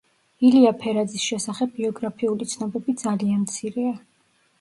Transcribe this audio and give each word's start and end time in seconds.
ილია 0.47 0.69
ფერაძის 0.83 1.25
შესახებ 1.31 1.75
ბიოგრაფიული 1.75 2.47
ცნობები 2.55 2.97
ძალიან 3.03 3.45
მცირეა. 3.45 3.93